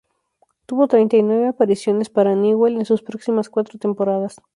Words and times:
Tuvo 0.65 0.87
treinta 0.87 1.15
y 1.17 1.21
nueve 1.21 1.45
apariciones 1.49 2.09
para 2.09 2.33
Newell 2.33 2.75
en 2.77 2.85
sus 2.85 3.03
próximas 3.03 3.49
cuatro 3.51 3.77
temporadas. 3.77 4.41